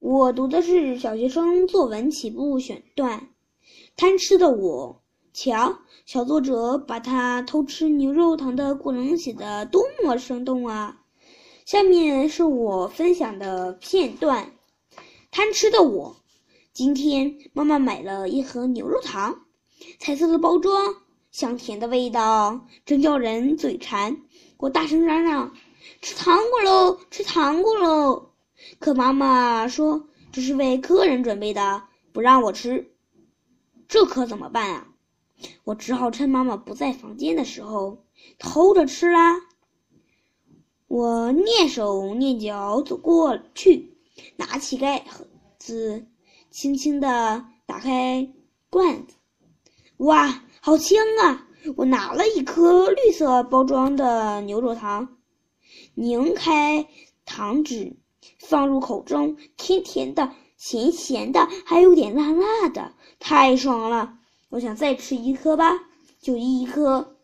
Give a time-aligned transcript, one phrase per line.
[0.00, 3.28] 我读的是小学生作文起步选段。
[3.96, 5.02] 贪吃的我，
[5.34, 11.02] 瞧，小作者把他偷吃牛肉糖的过程写得多么生动啊！
[11.66, 14.52] 下面是我分享的片段。
[15.30, 16.16] 贪吃的我，
[16.72, 19.42] 今天妈妈买了一盒牛肉糖，
[19.98, 20.94] 彩色的包装，
[21.30, 24.16] 香甜的味道，真叫人嘴馋。
[24.56, 25.52] 我大声嚷嚷
[26.00, 28.29] ：“吃糖果喽，吃糖果喽！”
[28.78, 32.92] 可妈妈说这是为客人准备的，不让我吃，
[33.88, 34.86] 这可怎么办啊？
[35.64, 38.04] 我只好趁妈妈不在房间的时候
[38.38, 39.40] 偷着吃啦。
[40.86, 43.96] 我蹑手蹑脚走过去，
[44.36, 45.04] 拿起盖
[45.58, 46.06] 子，
[46.50, 48.32] 轻轻地打开
[48.68, 49.14] 罐子。
[49.98, 51.46] 哇，好香啊！
[51.76, 55.16] 我拿了一颗绿色包装的牛肉糖，
[55.94, 56.86] 拧开
[57.24, 57.96] 糖纸。
[58.38, 64.18] 放入口中，甜甜的，咸咸的，还有点辣辣的，太爽了！
[64.48, 65.72] 我想再吃一颗吧，
[66.20, 67.16] 就一颗。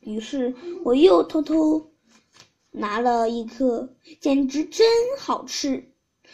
[0.00, 0.54] 于是
[0.84, 1.92] 我又偷偷
[2.70, 4.86] 拿了一颗，简直真
[5.18, 5.92] 好吃！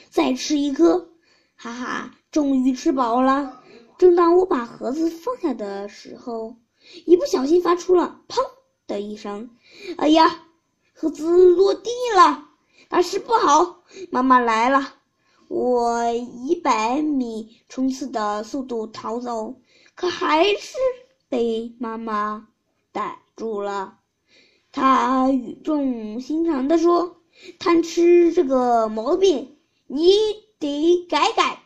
[0.08, 1.10] 再吃一颗，
[1.56, 3.62] 哈哈，终于吃饱了。
[3.98, 6.56] 正当我把盒子放下的时候，
[7.04, 8.38] 一不小心发出了“砰”
[8.86, 9.50] 的一声，
[9.96, 10.44] 哎呀，
[10.94, 12.47] 盒子落地了。
[12.88, 13.82] 大事不好！
[14.10, 14.94] 妈妈来了！
[15.48, 19.56] 我以百米冲刺的速度逃走，
[19.94, 20.76] 可还是
[21.28, 22.48] 被妈妈
[22.92, 23.98] 逮住了。
[24.72, 27.16] 她语重心长地说
[27.58, 30.12] ：“贪吃这个毛病，你
[30.58, 31.62] 得改改，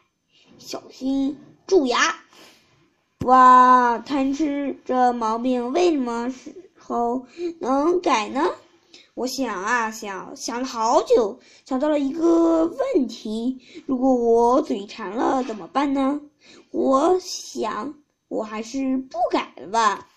[0.58, 2.14] 小心蛀牙。”
[3.24, 7.26] 哇，贪吃这毛病，为什么时候
[7.60, 8.50] 能改呢？
[9.14, 16.20] 我想啊想，想了好久，想到了一个问题：如果我嘴馋了怎么办呢？
[16.70, 17.94] 我想，
[18.28, 20.08] 我还是不改了吧。